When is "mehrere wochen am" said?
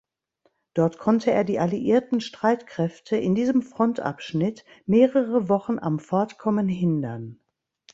4.87-5.99